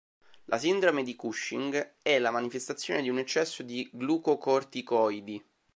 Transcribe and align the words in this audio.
La 0.45 0.57
sindrome 0.57 1.03
di 1.03 1.15
Cushing 1.15 1.97
è 2.01 2.17
la 2.17 2.31
manifestazione 2.31 3.03
di 3.03 3.09
un 3.09 3.19
eccesso 3.19 3.61
di 3.61 3.87
glucocorticoidi. 3.93 5.45